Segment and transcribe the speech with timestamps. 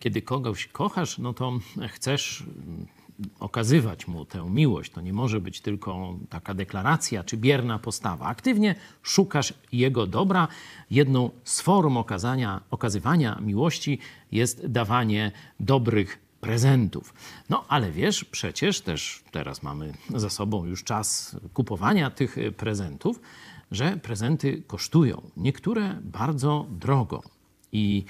[0.00, 2.44] Kiedy kogoś kochasz, no to chcesz
[3.40, 4.92] okazywać mu tę miłość.
[4.92, 8.26] To nie może być tylko taka deklaracja czy bierna postawa.
[8.26, 10.48] Aktywnie szukasz jego dobra.
[10.90, 13.98] Jedną z form okazania, okazywania miłości
[14.32, 17.14] jest dawanie dobrych prezentów.
[17.48, 23.20] No ale wiesz, przecież też teraz mamy za sobą już czas kupowania tych prezentów,
[23.70, 25.22] że prezenty kosztują.
[25.36, 27.22] Niektóre bardzo drogo.
[27.72, 28.04] I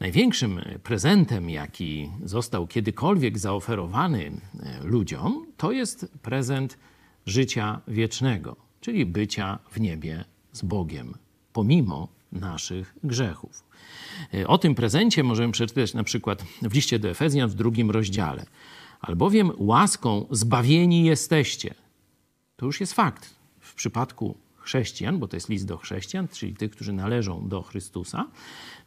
[0.00, 4.30] największym prezentem, jaki został kiedykolwiek zaoferowany
[4.60, 6.78] e, ludziom, to jest prezent
[7.26, 11.14] życia wiecznego, czyli bycia w niebie z Bogiem,
[11.52, 13.64] pomimo naszych grzechów.
[14.34, 18.46] E, o tym prezencie możemy przeczytać na przykład w liście do Efezjan w drugim rozdziale.
[19.00, 21.74] Albowiem łaską zbawieni jesteście.
[22.56, 23.34] To już jest fakt.
[23.60, 28.26] W przypadku chrześcijan, bo to jest list do chrześcijan, czyli tych, którzy należą do Chrystusa,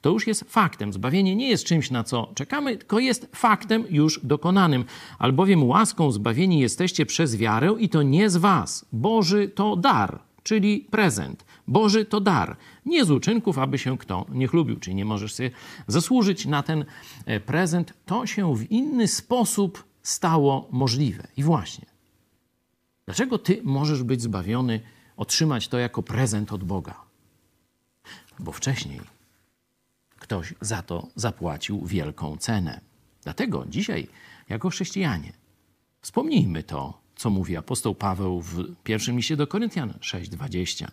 [0.01, 0.93] to już jest faktem.
[0.93, 4.85] Zbawienie nie jest czymś, na co czekamy, tylko jest faktem już dokonanym.
[5.19, 8.85] Albowiem łaską zbawieni jesteście przez wiarę i to nie z was.
[8.91, 11.45] Boży to dar, czyli prezent.
[11.67, 12.57] Boży to dar.
[12.85, 15.51] Nie z uczynków, aby się kto nie chlubił, czyli nie możesz sobie
[15.87, 16.85] zasłużyć na ten
[17.25, 17.93] e, prezent.
[18.05, 21.27] To się w inny sposób stało możliwe.
[21.37, 21.85] I właśnie.
[23.05, 24.79] Dlaczego ty możesz być zbawiony,
[25.19, 26.95] otrzymać to jako prezent od Boga?
[28.39, 29.01] Bo wcześniej
[30.19, 32.81] ktoś za to zapłacił wielką cenę.
[33.23, 34.07] Dlatego dzisiaj,
[34.49, 35.33] jako chrześcijanie,
[36.01, 40.87] wspomnijmy to, co mówi apostoł Paweł w pierwszym liście do Koryntian 6:20.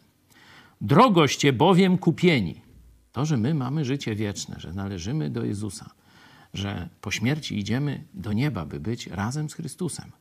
[0.81, 2.61] Drogoście bowiem kupieni.
[3.13, 5.91] To, że my mamy życie wieczne, że należymy do Jezusa,
[6.55, 10.13] że po śmierci idziemy do nieba, by być razem z Chrystusem,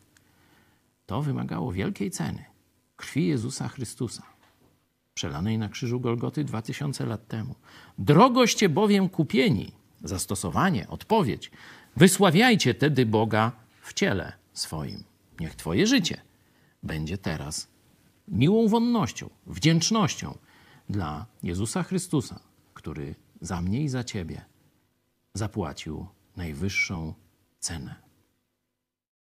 [1.05, 2.54] to wymagało wielkiej ceny
[2.95, 4.35] krwi Jezusa Chrystusa
[5.15, 7.55] przelanej na krzyżu Golgoty 2000 lat temu.
[7.99, 9.71] Drogoście bowiem kupieni.
[10.03, 11.51] Zastosowanie, odpowiedź.
[11.95, 15.03] Wysławiajcie tedy Boga w ciele swoim.
[15.39, 16.21] Niech Twoje życie
[16.83, 17.67] będzie teraz
[18.27, 20.37] miłą wonnością, wdzięcznością
[20.89, 22.39] dla Jezusa Chrystusa,
[22.73, 24.45] który za mnie i za Ciebie
[25.33, 27.13] zapłacił najwyższą
[27.59, 28.04] cenę.